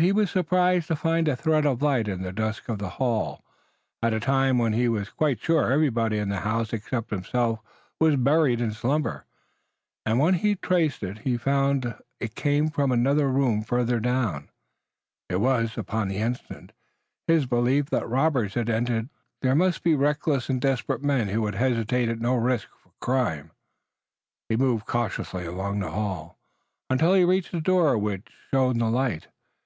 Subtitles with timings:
[0.00, 3.44] He was surprised to find a thread of light in the dusk of the hall,
[4.02, 7.58] at a time when he was quite sure everybody in the house except himself
[8.00, 9.26] was buried in slumber,
[10.06, 14.48] and when he traced it he found it came from another room farther down.
[15.28, 16.72] It was, upon the instant,
[17.26, 18.90] his belief that robbers had entered.
[18.94, 20.60] In a port like New York, where all nations come, there must be reckless and
[20.62, 23.50] desperate men who would hesitate at no risk or crime.
[24.48, 26.38] He moved cautiously along the hall,
[26.88, 29.30] until he reached the door from which the light shone.